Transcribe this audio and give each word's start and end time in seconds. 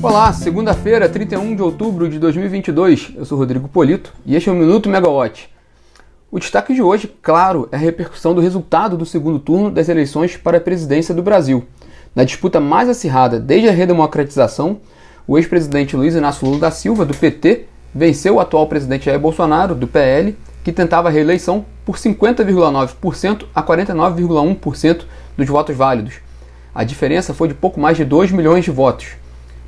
Olá, 0.00 0.32
segunda-feira, 0.32 1.08
31 1.08 1.56
de 1.56 1.62
outubro 1.62 2.08
de 2.08 2.20
2022. 2.20 3.14
Eu 3.16 3.24
sou 3.24 3.36
Rodrigo 3.36 3.66
Polito 3.66 4.14
e 4.24 4.36
este 4.36 4.48
é 4.48 4.52
o 4.52 4.54
Minuto 4.54 4.88
Megawatt. 4.88 5.50
O 6.30 6.38
destaque 6.38 6.72
de 6.72 6.80
hoje, 6.80 7.12
claro, 7.20 7.68
é 7.72 7.76
a 7.76 7.80
repercussão 7.80 8.32
do 8.32 8.40
resultado 8.40 8.96
do 8.96 9.04
segundo 9.04 9.40
turno 9.40 9.72
das 9.72 9.88
eleições 9.88 10.36
para 10.36 10.58
a 10.58 10.60
presidência 10.60 11.12
do 11.12 11.20
Brasil. 11.20 11.66
Na 12.14 12.22
disputa 12.22 12.60
mais 12.60 12.88
acirrada 12.88 13.40
desde 13.40 13.68
a 13.68 13.72
redemocratização, 13.72 14.78
o 15.26 15.36
ex-presidente 15.36 15.96
Luiz 15.96 16.14
Inácio 16.14 16.46
Lula 16.46 16.60
da 16.60 16.70
Silva, 16.70 17.04
do 17.04 17.12
PT, 17.12 17.64
venceu 17.92 18.36
o 18.36 18.40
atual 18.40 18.68
presidente 18.68 19.06
Jair 19.06 19.18
Bolsonaro, 19.18 19.74
do 19.74 19.88
PL, 19.88 20.36
que 20.62 20.70
tentava 20.70 21.08
a 21.08 21.10
reeleição 21.10 21.64
por 21.84 21.96
50,9% 21.96 23.46
a 23.52 23.62
49,1% 23.64 25.02
dos 25.36 25.48
votos 25.48 25.76
válidos. 25.76 26.20
A 26.72 26.84
diferença 26.84 27.34
foi 27.34 27.48
de 27.48 27.54
pouco 27.54 27.80
mais 27.80 27.96
de 27.96 28.04
2 28.04 28.30
milhões 28.30 28.64
de 28.64 28.70
votos. 28.70 29.16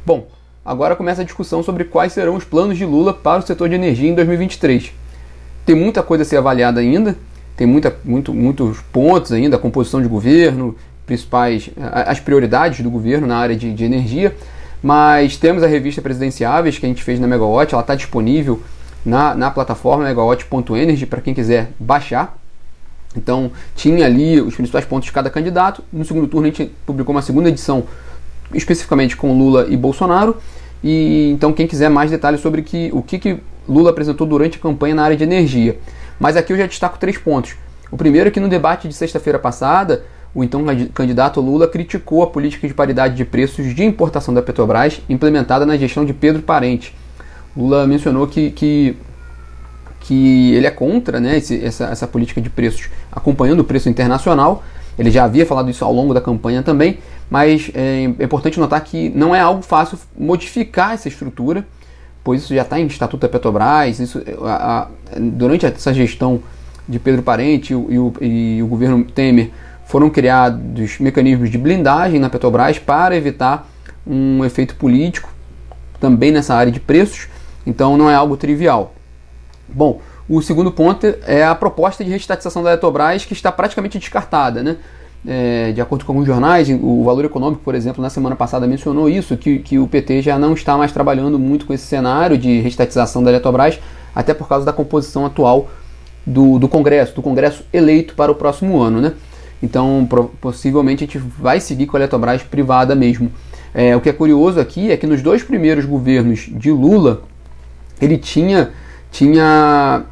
Bom, 0.04 0.27
agora 0.64 0.96
começa 0.96 1.20
a 1.22 1.24
discussão 1.24 1.62
sobre 1.62 1.84
quais 1.84 2.12
serão 2.12 2.34
os 2.34 2.45
planos 2.45 2.78
de 2.78 2.86
Lula 2.86 3.12
para 3.12 3.41
o 3.41 3.46
setor 3.46 3.68
de 3.68 3.74
energia 3.74 4.08
em 4.08 4.14
2023. 4.14 4.92
Tem 5.66 5.77
muita 5.77 6.02
coisa 6.02 6.22
a 6.22 6.27
ser 6.27 6.38
avaliada 6.38 6.80
ainda, 6.80 7.16
tem 7.56 7.66
muita, 7.66 7.95
muito, 8.05 8.32
muitos 8.32 8.80
pontos 8.92 9.30
ainda, 9.32 9.56
a 9.56 9.58
composição 9.58 10.00
de 10.00 10.08
governo, 10.08 10.74
principais, 11.05 11.70
as 11.77 12.18
prioridades 12.18 12.80
do 12.80 12.91
governo 12.91 13.27
na 13.27 13.36
área 13.36 13.55
de, 13.55 13.74
de 13.74 13.84
energia, 13.84 14.34
mas 14.82 15.36
temos 15.36 15.62
a 15.62 15.66
revista 15.66 16.00
Presidenciáveis 16.00 16.78
que 16.78 16.86
a 16.86 16.88
gente 16.88 17.02
fez 17.02 17.20
na 17.20 17.27
Megawatt, 17.27 17.74
ela 17.74 17.82
está 17.82 17.94
disponível 17.94 18.62
na, 19.05 19.34
na 19.34 19.50
plataforma 19.50 20.05
megawatt.energy 20.05 21.05
para 21.06 21.20
quem 21.20 21.34
quiser 21.34 21.72
baixar. 21.78 22.38
Então 23.16 23.50
tinha 23.74 24.06
ali 24.06 24.41
os 24.41 24.55
principais 24.55 24.84
pontos 24.84 25.06
de 25.06 25.12
cada 25.12 25.28
candidato. 25.28 25.82
No 25.92 26.05
segundo 26.05 26.28
turno 26.28 26.46
a 26.46 26.50
gente 26.50 26.72
publicou 26.86 27.14
uma 27.14 27.22
segunda 27.22 27.48
edição 27.48 27.84
especificamente 28.54 29.16
com 29.16 29.36
Lula 29.36 29.66
e 29.68 29.77
Bolsonaro. 29.77 30.36
E 30.82 31.30
então 31.33 31.52
quem 31.52 31.66
quiser 31.66 31.91
mais 31.91 32.11
detalhes 32.11 32.41
sobre 32.41 32.62
que, 32.62 32.91
o 32.92 33.02
que, 33.02 33.19
que 33.19 33.38
Lula 33.69 33.91
apresentou 33.91 34.27
durante 34.27 34.58
a 34.58 34.61
campanha 34.61 34.94
na 34.94 35.02
área 35.02 35.16
de 35.16 35.25
energia. 35.25 35.78
Mas 36.19 36.36
aqui 36.36 36.52
eu 36.52 36.56
já 36.56 36.66
destaco 36.66 36.98
três 36.98 37.16
pontos. 37.16 37.55
O 37.91 37.97
primeiro 37.97 38.28
é 38.28 38.30
que 38.30 38.41
no 38.41 38.48
debate 38.48 38.86
de 38.86 38.94
sexta-feira 38.94 39.38
passada, 39.38 40.05
o 40.34 40.44
então 40.44 40.64
candidato 40.94 41.41
Lula 41.41 41.66
criticou 41.66 42.22
a 42.22 42.27
política 42.27 42.69
de 42.69 42.75
paridade 42.75 43.16
de 43.16 43.25
preços 43.25 43.75
de 43.75 43.84
importação 43.84 44.33
da 44.33 44.41
Petrobras 44.41 45.00
implementada 45.08 45.66
na 45.66 45.77
gestão 45.77 46.05
de 46.05 46.12
Pedro 46.12 46.42
Parente. 46.42 46.94
Lula 47.56 47.86
mencionou 47.86 48.27
que, 48.28 48.50
que, 48.50 48.97
que 50.00 50.55
ele 50.55 50.66
é 50.66 50.70
contra 50.70 51.19
né, 51.19 51.38
esse, 51.38 51.62
essa, 51.64 51.86
essa 51.86 52.06
política 52.06 52.41
de 52.41 52.48
preços 52.48 52.88
acompanhando 53.10 53.60
o 53.60 53.64
preço 53.64 53.88
internacional. 53.88 54.62
Ele 54.97 55.10
já 55.10 55.25
havia 55.25 55.44
falado 55.47 55.70
isso 55.70 55.84
ao 55.84 55.92
longo 55.92 56.14
da 56.14 56.20
campanha 56.20 56.62
também, 56.62 56.98
mas 57.31 57.70
é, 57.75 58.12
é 58.19 58.25
importante 58.25 58.59
notar 58.59 58.83
que 58.83 59.09
não 59.11 59.34
é 59.34 59.41
algo 59.41 59.62
fácil 59.62 59.97
modificar 60.19 60.92
essa 60.95 61.06
estrutura, 61.06 61.64
pois 62.25 62.42
isso 62.42 62.55
já 62.55 62.62
está 62.62 62.78
em 62.78 62.87
Estatuto 62.87 63.22
da 63.22 63.28
Petrobras. 63.28 64.00
Isso, 64.00 64.20
a, 64.42 64.83
a, 64.83 64.89
durante 65.19 65.64
essa 65.64 65.95
gestão 65.95 66.42
de 66.89 66.98
Pedro 66.98 67.22
Parente 67.22 67.72
e 67.72 67.77
o, 67.77 68.12
e 68.20 68.61
o 68.62 68.67
governo 68.67 69.05
Temer 69.05 69.50
foram 69.87 70.11
criados 70.11 70.98
mecanismos 70.98 71.50
de 71.50 71.56
blindagem 71.56 72.19
na 72.19 72.28
Petrobras 72.28 72.78
para 72.78 73.17
evitar 73.17 73.69
um 74.06 74.44
efeito 74.44 74.75
político 74.75 75.33
também 76.00 76.33
nessa 76.33 76.55
área 76.55 76.72
de 76.72 76.81
preços, 76.81 77.28
então 77.65 77.97
não 77.97 78.11
é 78.11 78.15
algo 78.15 78.37
trivial. 78.37 78.94
Bom, 79.69 80.00
o 80.28 80.41
segundo 80.41 80.72
ponto 80.72 81.06
é 81.27 81.44
a 81.44 81.55
proposta 81.55 82.03
de 82.03 82.11
reestatização 82.11 82.62
da 82.62 82.70
Petrobras 82.70 83.25
que 83.25 83.33
está 83.33 83.53
praticamente 83.53 83.98
descartada, 83.98 84.62
né? 84.62 84.77
É, 85.26 85.72
de 85.72 85.80
acordo 85.82 86.04
com 86.04 86.12
alguns 86.12 86.26
jornais, 86.26 86.68
o 86.70 87.04
Valor 87.04 87.26
Econômico, 87.26 87.62
por 87.62 87.74
exemplo, 87.74 88.02
na 88.02 88.08
semana 88.08 88.34
passada 88.34 88.66
mencionou 88.66 89.08
isso, 89.08 89.36
que, 89.36 89.58
que 89.58 89.78
o 89.78 89.86
PT 89.86 90.22
já 90.22 90.38
não 90.38 90.54
está 90.54 90.78
mais 90.78 90.92
trabalhando 90.92 91.38
muito 91.38 91.66
com 91.66 91.74
esse 91.74 91.84
cenário 91.84 92.38
de 92.38 92.60
restatização 92.60 93.22
da 93.22 93.30
Eletrobras, 93.30 93.78
até 94.14 94.32
por 94.32 94.48
causa 94.48 94.64
da 94.64 94.72
composição 94.72 95.26
atual 95.26 95.69
do, 96.26 96.59
do 96.59 96.69
Congresso, 96.69 97.14
do 97.14 97.22
Congresso 97.22 97.64
eleito 97.70 98.14
para 98.14 98.32
o 98.32 98.34
próximo 98.34 98.80
ano. 98.80 99.00
Né? 99.00 99.12
Então, 99.62 100.09
possivelmente, 100.41 101.04
a 101.04 101.06
gente 101.06 101.19
vai 101.19 101.60
seguir 101.60 101.86
com 101.86 101.97
a 101.98 102.00
Eletrobras 102.00 102.42
privada 102.42 102.94
mesmo. 102.94 103.30
É, 103.75 103.94
o 103.94 104.00
que 104.00 104.09
é 104.09 104.12
curioso 104.12 104.59
aqui 104.59 104.91
é 104.91 104.97
que 104.97 105.06
nos 105.06 105.20
dois 105.20 105.42
primeiros 105.42 105.84
governos 105.84 106.48
de 106.50 106.70
Lula, 106.70 107.22
ele 108.00 108.16
tinha, 108.16 108.70
tinha 109.12 110.04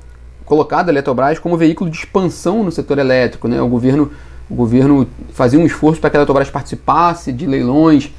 colocado 0.44 0.90
a 0.90 0.92
Eletrobras 0.92 1.38
como 1.38 1.56
veículo 1.56 1.90
de 1.90 1.96
expansão 1.96 2.62
no 2.62 2.70
setor 2.70 2.98
elétrico. 2.98 3.48
Né? 3.48 3.60
O 3.60 3.68
governo 3.68 4.10
o 4.50 4.54
governo 4.54 5.06
fazia 5.32 5.58
um 5.58 5.66
esforço 5.66 6.00
para 6.00 6.10
que 6.10 6.16
a 6.16 6.20
Eletrobras 6.20 6.50
participasse 6.50 7.32
de 7.32 7.46
leilões, 7.46 8.10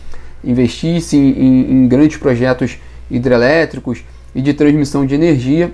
investisse 0.43 1.17
em, 1.17 1.31
em, 1.31 1.71
em 1.71 1.87
grandes 1.87 2.17
projetos 2.17 2.77
hidrelétricos 3.09 4.03
e 4.33 4.41
de 4.41 4.53
transmissão 4.53 5.05
de 5.05 5.15
energia 5.15 5.73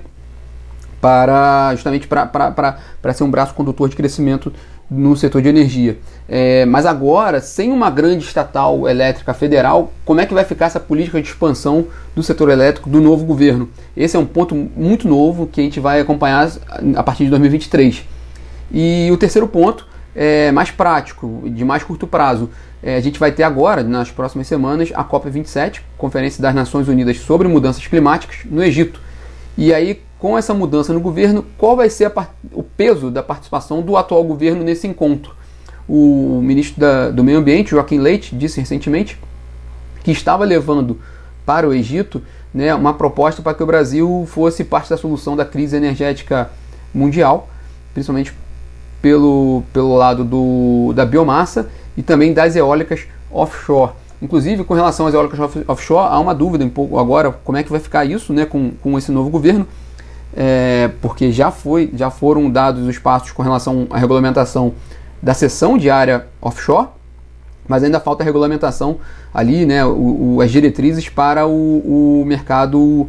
para 1.00 1.72
justamente 1.74 2.08
para 2.08 3.12
ser 3.14 3.22
um 3.22 3.30
braço 3.30 3.54
condutor 3.54 3.88
de 3.88 3.96
crescimento 3.96 4.52
no 4.90 5.16
setor 5.16 5.42
de 5.42 5.48
energia. 5.48 5.98
É, 6.28 6.64
mas 6.64 6.86
agora, 6.86 7.40
sem 7.40 7.72
uma 7.72 7.90
grande 7.90 8.24
estatal 8.24 8.88
elétrica 8.88 9.34
federal, 9.34 9.92
como 10.04 10.20
é 10.20 10.26
que 10.26 10.32
vai 10.32 10.44
ficar 10.44 10.66
essa 10.66 10.80
política 10.80 11.20
de 11.20 11.28
expansão 11.28 11.86
do 12.14 12.22
setor 12.22 12.50
elétrico 12.50 12.88
do 12.88 13.00
novo 13.00 13.24
governo? 13.24 13.68
Esse 13.96 14.16
é 14.16 14.18
um 14.18 14.26
ponto 14.26 14.54
muito 14.54 15.08
novo 15.08 15.46
que 15.46 15.60
a 15.60 15.64
gente 15.64 15.80
vai 15.80 16.00
acompanhar 16.00 16.50
a 16.96 17.02
partir 17.02 17.24
de 17.24 17.30
2023. 17.30 18.04
E 18.72 19.08
o 19.12 19.16
terceiro 19.16 19.46
ponto 19.46 19.86
é, 20.16 20.50
mais 20.50 20.70
prático, 20.70 21.42
de 21.44 21.64
mais 21.64 21.84
curto 21.84 22.06
prazo. 22.06 22.48
É, 22.82 22.96
a 22.96 23.00
gente 23.00 23.20
vai 23.20 23.30
ter 23.30 23.42
agora, 23.42 23.82
nas 23.82 24.10
próximas 24.10 24.46
semanas, 24.46 24.90
a 24.94 25.04
COP27, 25.04 25.82
Conferência 25.98 26.40
das 26.42 26.54
Nações 26.54 26.88
Unidas 26.88 27.18
sobre 27.18 27.46
Mudanças 27.46 27.86
Climáticas, 27.86 28.38
no 28.46 28.64
Egito. 28.64 28.98
E 29.58 29.74
aí, 29.74 30.00
com 30.18 30.38
essa 30.38 30.54
mudança 30.54 30.92
no 30.92 31.00
governo, 31.00 31.44
qual 31.58 31.76
vai 31.76 31.90
ser 31.90 32.10
o 32.52 32.62
peso 32.62 33.10
da 33.10 33.22
participação 33.22 33.82
do 33.82 33.96
atual 33.96 34.24
governo 34.24 34.64
nesse 34.64 34.86
encontro? 34.86 35.34
O 35.86 36.40
ministro 36.42 36.80
da, 36.80 37.10
do 37.10 37.22
Meio 37.22 37.38
Ambiente, 37.38 37.70
Joaquim 37.70 37.98
Leite, 37.98 38.34
disse 38.34 38.58
recentemente 38.58 39.18
que 40.02 40.10
estava 40.10 40.44
levando 40.44 40.98
para 41.44 41.68
o 41.68 41.74
Egito 41.74 42.22
né, 42.52 42.74
uma 42.74 42.94
proposta 42.94 43.42
para 43.42 43.54
que 43.54 43.62
o 43.62 43.66
Brasil 43.66 44.24
fosse 44.28 44.64
parte 44.64 44.88
da 44.88 44.96
solução 44.96 45.36
da 45.36 45.44
crise 45.44 45.76
energética 45.76 46.50
mundial, 46.92 47.48
principalmente 47.92 48.32
pelo, 49.06 49.62
pelo 49.72 49.94
lado 49.94 50.24
do, 50.24 50.92
da 50.92 51.06
biomassa 51.06 51.68
e 51.96 52.02
também 52.02 52.34
das 52.34 52.56
eólicas 52.56 53.06
offshore. 53.30 53.92
Inclusive, 54.20 54.64
com 54.64 54.74
relação 54.74 55.06
às 55.06 55.14
eólicas 55.14 55.38
offshore, 55.68 56.08
há 56.10 56.18
uma 56.18 56.34
dúvida 56.34 56.64
um 56.64 56.68
pouco 56.68 56.98
agora 56.98 57.30
como 57.30 57.56
é 57.56 57.62
que 57.62 57.70
vai 57.70 57.78
ficar 57.78 58.04
isso 58.04 58.32
né, 58.32 58.44
com, 58.44 58.72
com 58.82 58.98
esse 58.98 59.12
novo 59.12 59.30
governo, 59.30 59.64
é, 60.36 60.90
porque 61.00 61.30
já, 61.30 61.52
foi, 61.52 61.88
já 61.94 62.10
foram 62.10 62.50
dados 62.50 62.84
os 62.84 62.98
passos 62.98 63.30
com 63.30 63.44
relação 63.44 63.86
à 63.90 63.96
regulamentação 63.96 64.72
da 65.22 65.34
seção 65.34 65.78
de 65.78 65.88
área 65.88 66.26
offshore, 66.42 66.88
mas 67.68 67.84
ainda 67.84 68.00
falta 68.00 68.24
a 68.24 68.26
regulamentação 68.26 68.96
ali, 69.32 69.64
né, 69.64 69.84
o, 69.86 70.34
o, 70.34 70.40
as 70.40 70.50
diretrizes 70.50 71.08
para 71.08 71.46
o, 71.46 72.22
o 72.22 72.24
mercado, 72.26 73.08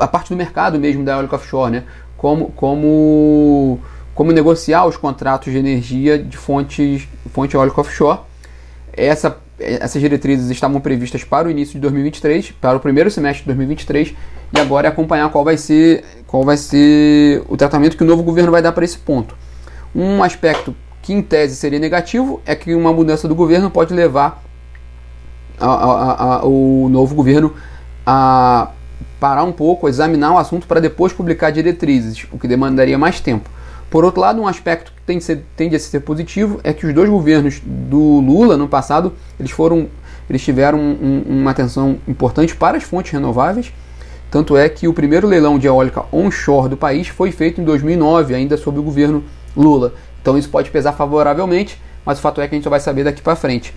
a 0.00 0.08
parte 0.08 0.30
do 0.30 0.36
mercado 0.36 0.78
mesmo 0.78 1.04
da 1.04 1.12
eólica 1.12 1.36
offshore, 1.36 1.72
né, 1.72 1.84
como, 2.16 2.46
como 2.56 3.78
como 4.16 4.32
negociar 4.32 4.86
os 4.86 4.96
contratos 4.96 5.52
de 5.52 5.58
energia 5.58 6.18
de 6.18 6.38
fontes, 6.38 7.06
fonte 7.34 7.54
eólica 7.54 7.82
offshore. 7.82 8.20
Essa, 8.90 9.36
essas 9.60 10.00
diretrizes 10.00 10.48
estavam 10.48 10.80
previstas 10.80 11.22
para 11.22 11.46
o 11.46 11.50
início 11.50 11.74
de 11.74 11.80
2023, 11.80 12.52
para 12.52 12.78
o 12.78 12.80
primeiro 12.80 13.10
semestre 13.10 13.42
de 13.42 13.48
2023, 13.48 14.14
e 14.54 14.58
agora 14.58 14.88
é 14.88 14.90
acompanhar 14.90 15.30
qual 15.30 15.44
vai 15.44 15.58
ser, 15.58 16.02
qual 16.26 16.42
vai 16.44 16.56
ser 16.56 17.42
o 17.46 17.58
tratamento 17.58 17.94
que 17.94 18.02
o 18.02 18.06
novo 18.06 18.22
governo 18.22 18.50
vai 18.50 18.62
dar 18.62 18.72
para 18.72 18.86
esse 18.86 18.96
ponto. 18.96 19.36
Um 19.94 20.22
aspecto 20.22 20.74
que 21.02 21.12
em 21.12 21.20
tese 21.20 21.54
seria 21.54 21.78
negativo 21.78 22.40
é 22.46 22.56
que 22.56 22.74
uma 22.74 22.94
mudança 22.94 23.28
do 23.28 23.34
governo 23.34 23.70
pode 23.70 23.92
levar 23.92 24.42
a, 25.60 25.66
a, 25.66 26.36
a, 26.36 26.46
o 26.46 26.88
novo 26.88 27.14
governo 27.14 27.52
a 28.06 28.70
parar 29.20 29.44
um 29.44 29.52
pouco, 29.52 29.90
examinar 29.90 30.32
o 30.32 30.38
assunto 30.38 30.66
para 30.66 30.80
depois 30.80 31.12
publicar 31.12 31.50
diretrizes, 31.50 32.26
o 32.32 32.38
que 32.38 32.48
demandaria 32.48 32.96
mais 32.96 33.20
tempo. 33.20 33.50
Por 33.90 34.04
outro 34.04 34.20
lado, 34.20 34.40
um 34.40 34.46
aspecto 34.46 34.92
que 34.92 35.02
tende 35.02 35.18
a, 35.18 35.26
ser, 35.26 35.44
tende 35.56 35.76
a 35.76 35.78
ser 35.78 36.00
positivo 36.00 36.60
é 36.64 36.72
que 36.72 36.86
os 36.86 36.92
dois 36.92 37.08
governos 37.08 37.60
do 37.64 38.20
Lula 38.20 38.56
no 38.56 38.68
passado 38.68 39.12
eles 39.38 39.50
foram 39.50 39.88
eles 40.28 40.42
tiveram 40.42 40.78
um, 40.78 41.22
uma 41.28 41.52
atenção 41.52 41.98
importante 42.06 42.54
para 42.56 42.76
as 42.76 42.82
fontes 42.82 43.12
renováveis. 43.12 43.72
Tanto 44.28 44.56
é 44.56 44.68
que 44.68 44.88
o 44.88 44.92
primeiro 44.92 45.26
leilão 45.26 45.56
de 45.56 45.68
eólica 45.68 46.04
onshore 46.12 46.68
do 46.68 46.76
país 46.76 47.06
foi 47.06 47.30
feito 47.30 47.60
em 47.60 47.64
2009, 47.64 48.34
ainda 48.34 48.56
sob 48.56 48.78
o 48.78 48.82
governo 48.82 49.22
Lula. 49.56 49.94
Então 50.20 50.36
isso 50.36 50.48
pode 50.48 50.68
pesar 50.70 50.92
favoravelmente, 50.92 51.80
mas 52.04 52.18
o 52.18 52.22
fato 52.22 52.40
é 52.40 52.48
que 52.48 52.54
a 52.54 52.56
gente 52.56 52.64
só 52.64 52.70
vai 52.70 52.80
saber 52.80 53.04
daqui 53.04 53.22
para 53.22 53.36
frente. 53.36 53.72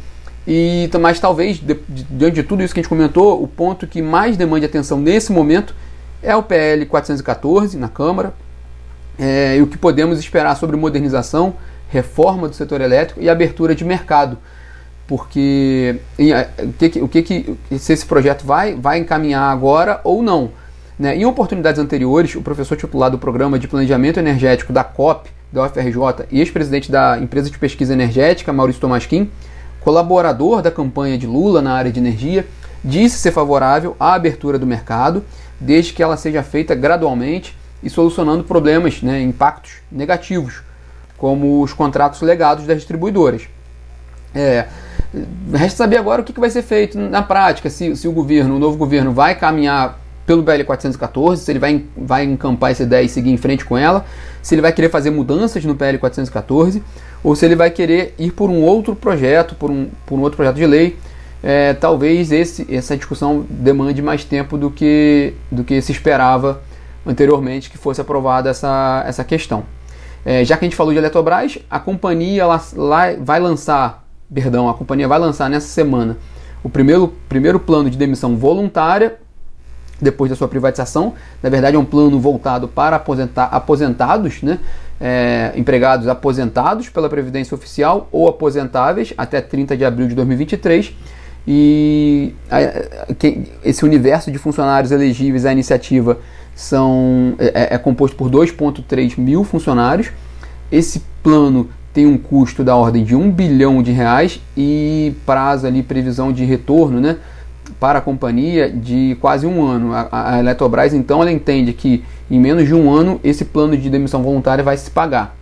E 0.47 0.89
mas 0.99 1.19
talvez 1.19 1.61
diante 2.09 2.35
de 2.35 2.43
tudo 2.43 2.63
isso 2.63 2.73
que 2.73 2.79
a 2.79 2.81
gente 2.81 2.89
comentou, 2.89 3.41
o 3.41 3.47
ponto 3.47 3.85
que 3.85 4.01
mais 4.01 4.35
demande 4.35 4.65
atenção 4.65 4.99
nesse 4.99 5.31
momento 5.31 5.75
é 6.23 6.35
o 6.35 6.41
PL 6.41 6.85
414 6.87 7.77
na 7.77 7.87
Câmara, 7.87 8.33
é, 9.19 9.57
e 9.57 9.61
o 9.61 9.67
que 9.67 9.77
podemos 9.77 10.17
esperar 10.17 10.55
sobre 10.55 10.77
modernização, 10.77 11.53
reforma 11.89 12.47
do 12.47 12.55
setor 12.55 12.79
elétrico 12.79 13.21
e 13.21 13.29
abertura 13.29 13.75
de 13.75 13.83
mercado. 13.83 14.37
porque 15.05 15.99
o 16.17 16.73
que, 16.77 17.01
o 17.01 17.07
que, 17.07 17.21
que 17.23 17.57
se 17.79 17.93
esse 17.93 18.05
projeto 18.05 18.45
vai, 18.45 18.75
vai 18.75 18.99
encaminhar 18.99 19.51
agora 19.51 19.99
ou 20.03 20.21
não. 20.21 20.51
Né? 20.99 21.17
Em 21.17 21.25
oportunidades 21.25 21.79
anteriores, 21.79 22.35
o 22.35 22.41
professor 22.41 22.77
titular 22.77 23.09
do 23.09 23.17
Programa 23.17 23.57
de 23.57 23.67
Planejamento 23.67 24.19
Energético 24.19 24.71
da 24.71 24.83
COP, 24.83 25.31
da 25.51 25.65
UFRJ, 25.65 26.27
e 26.29 26.39
ex-presidente 26.39 26.91
da 26.91 27.17
Empresa 27.17 27.49
de 27.49 27.57
Pesquisa 27.57 27.91
Energética, 27.91 28.53
Maurício 28.53 28.79
Tomasquim, 28.79 29.31
colaborador 29.79 30.61
da 30.61 30.69
campanha 30.69 31.17
de 31.17 31.25
Lula 31.25 31.59
na 31.59 31.73
área 31.73 31.91
de 31.91 31.99
energia, 31.99 32.45
disse 32.83 33.17
ser 33.17 33.31
favorável 33.31 33.95
à 33.99 34.13
abertura 34.13 34.59
do 34.59 34.67
mercado, 34.67 35.23
desde 35.59 35.91
que 35.91 36.03
ela 36.03 36.17
seja 36.17 36.43
feita 36.43 36.75
gradualmente 36.75 37.57
e 37.81 37.89
solucionando 37.89 38.43
problemas, 38.43 39.01
né, 39.01 39.21
impactos 39.21 39.73
negativos, 39.91 40.61
como 41.17 41.61
os 41.61 41.73
contratos 41.73 42.21
legados 42.21 42.65
das 42.65 42.77
distribuidoras. 42.77 43.43
É, 44.33 44.67
resta 45.53 45.77
saber 45.77 45.97
agora 45.97 46.21
o 46.21 46.23
que, 46.23 46.39
vai 46.39 46.49
ser 46.49 46.61
feito 46.61 46.97
na 46.97 47.21
prática, 47.21 47.69
se, 47.69 47.95
se 47.95 48.07
o 48.07 48.11
governo, 48.11 48.55
o 48.55 48.59
novo 48.59 48.77
governo, 48.77 49.11
vai 49.11 49.35
caminhar 49.35 49.99
pelo 50.25 50.43
BL 50.43 50.63
414, 50.63 51.43
se 51.43 51.51
ele 51.51 51.57
vai, 51.57 51.83
vai 51.97 52.23
encampar 52.23 52.69
essa 52.69 52.83
ideia 52.83 53.03
e 53.03 53.09
seguir 53.09 53.31
em 53.31 53.37
frente 53.37 53.65
com 53.65 53.75
ela, 53.75 54.05
se 54.43 54.53
ele 54.53 54.61
vai 54.61 54.71
querer 54.71 54.89
fazer 54.89 55.09
mudanças 55.09 55.65
no 55.65 55.75
PL 55.75 55.97
414, 55.97 56.83
ou 57.23 57.35
se 57.35 57.45
ele 57.45 57.55
vai 57.55 57.71
querer 57.71 58.13
ir 58.19 58.31
por 58.31 58.49
um 58.49 58.61
outro 58.61 58.95
projeto, 58.95 59.55
por 59.55 59.71
um, 59.71 59.89
por 60.05 60.19
um 60.19 60.21
outro 60.21 60.37
projeto 60.37 60.57
de 60.57 60.67
lei. 60.67 60.97
É, 61.41 61.73
talvez 61.73 62.31
esse, 62.31 62.67
essa 62.69 62.95
discussão 62.95 63.45
demande 63.49 64.01
mais 64.01 64.23
tempo 64.23 64.57
do 64.57 64.69
que, 64.69 65.33
do 65.49 65.63
que 65.63 65.81
se 65.81 65.91
esperava 65.91 66.61
anteriormente 67.09 67.69
que 67.69 67.77
fosse 67.77 67.99
aprovada 67.99 68.49
essa, 68.49 69.03
essa 69.05 69.23
questão. 69.23 69.63
É, 70.23 70.45
já 70.45 70.55
que 70.57 70.65
a 70.65 70.67
gente 70.67 70.75
falou 70.75 70.93
de 70.93 70.99
Eletrobras, 70.99 71.57
a 71.69 71.79
companhia 71.79 72.45
lá, 72.45 72.61
lá 72.75 73.05
vai 73.19 73.39
lançar, 73.39 74.05
perdão, 74.31 74.69
a 74.69 74.73
companhia 74.73 75.07
vai 75.07 75.17
lançar 75.17 75.49
nessa 75.49 75.67
semana 75.67 76.17
o 76.63 76.69
primeiro, 76.69 77.13
primeiro 77.27 77.59
plano 77.59 77.89
de 77.89 77.97
demissão 77.97 78.35
voluntária 78.35 79.17
depois 80.01 80.29
da 80.29 80.35
sua 80.35 80.47
privatização. 80.47 81.13
Na 81.41 81.49
verdade, 81.49 81.75
é 81.75 81.79
um 81.79 81.85
plano 81.85 82.19
voltado 82.19 82.67
para 82.67 82.97
aposentar, 82.97 83.45
aposentados, 83.45 84.41
né? 84.41 84.59
É, 85.01 85.53
empregados 85.55 86.09
aposentados 86.09 86.89
pela 86.89 87.07
Previdência 87.07 87.55
Oficial 87.55 88.09
ou 88.11 88.27
aposentáveis 88.27 89.13
até 89.17 89.39
30 89.39 89.77
de 89.77 89.85
abril 89.85 90.09
de 90.09 90.15
2023. 90.15 90.93
E 91.47 92.33
a, 92.51 93.13
que, 93.13 93.43
esse 93.63 93.85
universo 93.85 94.29
de 94.29 94.37
funcionários 94.37 94.91
elegíveis 94.91 95.45
à 95.45 95.53
iniciativa 95.53 96.17
são, 96.59 97.35
é, 97.39 97.75
é 97.75 97.77
composto 97.77 98.17
por 98.17 98.29
2,3 98.29 99.17
mil 99.17 99.45
funcionários. 99.45 100.09
Esse 100.69 101.01
plano 101.23 101.69
tem 101.93 102.05
um 102.05 102.17
custo 102.17 102.65
da 102.65 102.75
ordem 102.75 103.05
de 103.05 103.15
1 103.15 103.31
bilhão 103.31 103.81
de 103.81 103.93
reais 103.93 104.41
e 104.57 105.13
prazo 105.25 105.65
ali, 105.65 105.81
previsão 105.81 106.33
de 106.33 106.43
retorno, 106.43 106.99
né? 106.99 107.15
para 107.79 107.99
a 107.99 108.01
companhia 108.01 108.69
de 108.69 109.15
quase 109.21 109.47
um 109.47 109.65
ano. 109.65 109.93
A, 109.93 110.33
a 110.33 110.39
Eletrobras, 110.39 110.93
então, 110.93 111.21
ela 111.21 111.31
entende 111.31 111.71
que 111.71 112.03
em 112.29 112.37
menos 112.37 112.67
de 112.67 112.75
um 112.75 112.91
ano 112.91 113.21
esse 113.23 113.45
plano 113.45 113.77
de 113.77 113.89
demissão 113.89 114.21
voluntária 114.21 114.61
vai 114.61 114.75
se 114.75 114.91
pagar. 114.91 115.37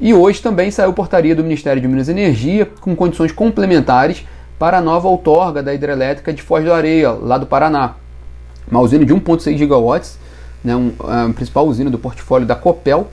E 0.00 0.14
hoje 0.14 0.40
também 0.40 0.70
saiu 0.70 0.92
portaria 0.92 1.34
do 1.34 1.42
Ministério 1.42 1.82
de 1.82 1.88
Minas 1.88 2.06
e 2.06 2.12
Energia 2.12 2.70
com 2.80 2.94
condições 2.94 3.32
complementares 3.32 4.24
para 4.60 4.78
a 4.78 4.80
nova 4.80 5.08
outorga 5.08 5.60
da 5.60 5.74
hidrelétrica 5.74 6.32
de 6.32 6.40
Foz 6.40 6.64
do 6.64 6.72
Areia, 6.72 7.10
lá 7.10 7.36
do 7.36 7.46
Paraná. 7.46 7.94
Uma 8.70 8.80
usina 8.80 9.04
de 9.04 9.12
1,6 9.12 9.56
gigawatts, 9.56 10.18
né, 10.66 10.74
um, 10.74 10.92
a 10.98 11.32
principal 11.32 11.64
usina 11.64 11.88
do 11.88 11.96
portfólio 11.96 12.44
da 12.44 12.56
Copel, 12.56 13.06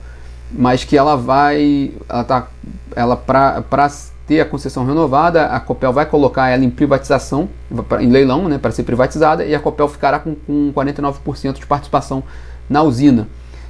mas 0.50 0.82
que 0.82 0.96
ela 0.96 1.16
vai, 1.16 1.92
ela 2.08 2.24
tá, 2.24 2.48
ela 2.96 3.16
para 3.16 3.92
ter 4.26 4.40
a 4.40 4.44
concessão 4.44 4.84
renovada, 4.84 5.46
a 5.46 5.60
Copel 5.60 5.92
vai 5.92 6.04
colocar 6.04 6.48
ela 6.48 6.64
em 6.64 6.70
privatização, 6.70 7.48
em 8.00 8.10
leilão, 8.10 8.48
né, 8.48 8.58
para 8.58 8.72
ser 8.72 8.82
privatizada, 8.82 9.44
e 9.44 9.54
a 9.54 9.60
Copel 9.60 9.86
ficará 9.86 10.18
com, 10.18 10.34
com 10.34 10.72
49% 10.74 11.60
de 11.60 11.66
participação 11.66 12.24
na 12.68 12.82
usina. 12.82 13.28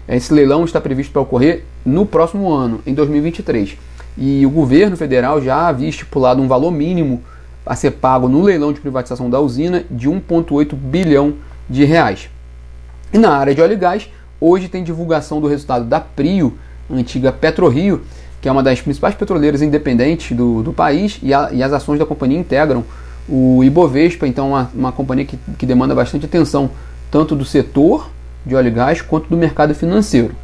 Esse 0.08 0.32
leilão 0.32 0.64
está 0.64 0.80
previsto 0.80 1.12
para 1.12 1.20
ocorrer 1.20 1.64
no 1.84 2.06
próximo 2.06 2.50
ano, 2.52 2.80
em 2.86 2.94
2023. 2.94 3.76
E 4.16 4.46
o 4.46 4.50
governo 4.50 4.96
federal 4.96 5.42
já 5.42 5.66
havia 5.68 5.88
estipulado 5.88 6.40
um 6.40 6.48
valor 6.48 6.70
mínimo 6.70 7.22
a 7.66 7.76
ser 7.76 7.90
pago 7.92 8.28
no 8.28 8.42
leilão 8.42 8.72
de 8.72 8.80
privatização 8.80 9.28
da 9.28 9.40
usina 9.40 9.84
de 9.90 10.08
1,8 10.08 10.74
bilhão 10.74 11.34
de 11.68 11.84
reais. 11.84 12.30
E 13.12 13.18
na 13.18 13.36
área 13.36 13.54
de 13.54 13.60
óleo 13.60 13.74
e 13.74 13.76
gás, 13.76 14.08
hoje 14.40 14.68
tem 14.68 14.82
divulgação 14.82 15.40
do 15.40 15.46
resultado 15.46 15.84
da 15.84 16.00
Prio, 16.00 16.58
antiga 16.90 17.32
PetroRio, 17.32 18.02
que 18.40 18.48
é 18.48 18.52
uma 18.52 18.62
das 18.62 18.80
principais 18.80 19.14
petroleiras 19.14 19.62
independentes 19.62 20.36
do, 20.36 20.62
do 20.62 20.72
país, 20.72 21.18
e, 21.22 21.32
a, 21.32 21.50
e 21.52 21.62
as 21.62 21.72
ações 21.72 21.98
da 21.98 22.06
companhia 22.06 22.38
integram 22.38 22.84
o 23.28 23.64
Ibovespa, 23.64 24.26
então 24.26 24.50
uma, 24.50 24.70
uma 24.74 24.92
companhia 24.92 25.24
que, 25.24 25.38
que 25.58 25.66
demanda 25.66 25.94
bastante 25.94 26.26
atenção, 26.26 26.70
tanto 27.10 27.34
do 27.34 27.44
setor 27.44 28.10
de 28.44 28.54
óleo 28.54 28.68
e 28.68 28.70
gás 28.70 29.00
quanto 29.00 29.28
do 29.28 29.36
mercado 29.36 29.74
financeiro. 29.74 30.34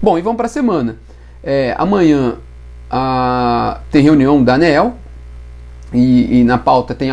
Bom, 0.00 0.16
e 0.18 0.22
vamos 0.22 0.36
para 0.36 0.46
a 0.46 0.50
semana. 0.50 0.96
É, 1.42 1.74
amanhã 1.76 2.34
a, 2.90 3.80
tem 3.90 4.02
reunião 4.02 4.42
da 4.42 4.54
ANEEL, 4.54 4.94
e, 5.92 6.40
e, 6.40 6.44
na 6.44 6.56
pauta 6.56 6.94
tem, 6.94 7.10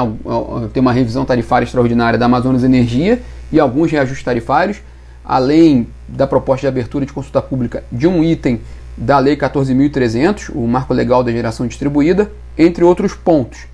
tem 0.72 0.82
uma 0.82 0.92
revisão 0.92 1.26
tarifária 1.26 1.66
extraordinária 1.66 2.20
da 2.20 2.28
Amazonas 2.28 2.64
Energia 2.64 3.20
e 3.52 3.60
alguns 3.60 3.92
reajustes 3.92 4.24
tarifários, 4.24 4.78
além 5.24 5.88
da 6.08 6.26
proposta 6.26 6.62
de 6.62 6.68
abertura 6.68 7.06
de 7.06 7.14
consulta 7.14 7.42
pública 7.42 7.84
de 7.92 8.08
um 8.08 8.24
item 8.24 8.62
da 8.96 9.20
Lei 9.20 9.38
14.300, 9.38 10.52
o 10.56 10.68
Marco 10.68 10.94
Legal 10.94 11.24
da 11.24 11.32
Geração 11.32 11.68
Distribuída, 11.68 12.32
entre 12.58 12.84
outros 12.84 13.14
pontos. 13.14 13.68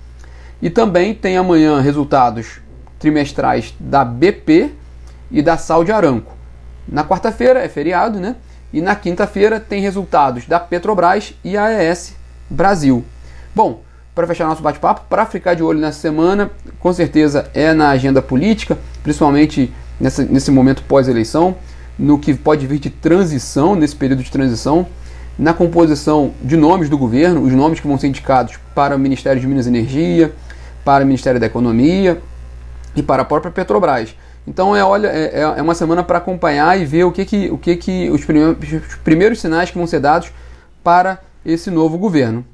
E 0.60 0.68
também 0.68 1.14
tem 1.14 1.36
amanhã 1.36 1.80
resultados 1.80 2.60
trimestrais 2.98 3.74
da 3.78 4.04
BP 4.04 4.72
e 5.30 5.42
da 5.42 5.56
Sal 5.56 5.84
de 5.84 5.92
Aranco. 5.92 6.32
Na 6.86 7.04
quarta-feira 7.04 7.60
é 7.60 7.68
feriado, 7.68 8.20
né? 8.20 8.36
E 8.72 8.80
na 8.80 8.94
quinta-feira 8.94 9.58
tem 9.58 9.80
resultados 9.80 10.46
da 10.46 10.60
Petrobras 10.60 11.34
e 11.44 11.56
AES 11.56 12.14
Brasil. 12.50 13.04
Bom, 13.54 13.82
para 14.14 14.26
fechar 14.26 14.46
nosso 14.46 14.62
bate-papo, 14.62 15.06
para 15.08 15.26
ficar 15.26 15.54
de 15.54 15.62
olho 15.62 15.80
nessa 15.80 15.98
semana, 16.00 16.50
com 16.78 16.92
certeza 16.92 17.50
é 17.52 17.72
na 17.72 17.90
agenda 17.90 18.22
política, 18.22 18.78
principalmente 19.02 19.72
nessa, 20.00 20.24
nesse 20.24 20.50
momento 20.50 20.82
pós-eleição, 20.84 21.56
no 21.98 22.18
que 22.18 22.34
pode 22.34 22.66
vir 22.66 22.78
de 22.78 22.90
transição, 22.90 23.74
nesse 23.74 23.96
período 23.96 24.22
de 24.22 24.30
transição 24.30 24.86
na 25.38 25.52
composição 25.52 26.32
de 26.42 26.56
nomes 26.56 26.88
do 26.88 26.96
governo, 26.96 27.42
os 27.42 27.52
nomes 27.52 27.80
que 27.80 27.86
vão 27.86 27.98
ser 27.98 28.08
indicados 28.08 28.58
para 28.74 28.94
o 28.94 28.98
Ministério 28.98 29.40
de 29.40 29.46
Minas 29.46 29.66
e 29.66 29.68
Energia, 29.68 30.32
para 30.84 31.02
o 31.02 31.06
Ministério 31.06 31.40
da 31.40 31.46
Economia 31.46 32.20
e 32.94 33.02
para 33.02 33.22
a 33.22 33.24
própria 33.24 33.50
Petrobras. 33.50 34.14
Então 34.46 34.76
é, 34.76 34.84
olha, 34.84 35.08
é, 35.08 35.40
é 35.40 35.62
uma 35.62 35.74
semana 35.74 36.02
para 36.02 36.18
acompanhar 36.18 36.78
e 36.78 36.84
ver 36.84 37.04
o 37.04 37.10
que, 37.10 37.24
que, 37.24 37.50
o 37.50 37.58
que, 37.58 37.76
que 37.76 38.10
os, 38.10 38.24
primeiros, 38.24 38.72
os 38.72 38.94
primeiros 38.96 39.40
sinais 39.40 39.70
que 39.70 39.78
vão 39.78 39.86
ser 39.86 40.00
dados 40.00 40.30
para 40.82 41.18
esse 41.44 41.70
novo 41.70 41.98
governo. 41.98 42.44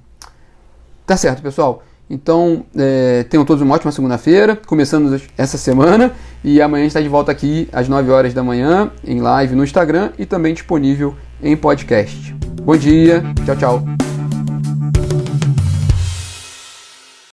Tá 1.10 1.16
certo, 1.16 1.42
pessoal? 1.42 1.82
Então, 2.08 2.64
é, 2.78 3.24
tenham 3.24 3.44
todos 3.44 3.60
uma 3.60 3.74
ótima 3.74 3.90
segunda-feira, 3.90 4.54
começando 4.54 5.20
essa 5.36 5.58
semana, 5.58 6.12
e 6.44 6.62
amanhã 6.62 6.86
está 6.86 7.00
de 7.00 7.08
volta 7.08 7.32
aqui 7.32 7.68
às 7.72 7.88
9 7.88 8.12
horas 8.12 8.32
da 8.32 8.44
manhã, 8.44 8.92
em 9.04 9.20
live 9.20 9.56
no 9.56 9.64
Instagram 9.64 10.12
e 10.16 10.24
também 10.24 10.54
disponível 10.54 11.16
em 11.42 11.56
podcast. 11.56 12.32
Bom 12.62 12.76
dia, 12.76 13.24
tchau, 13.44 13.56
tchau. 13.56 14.09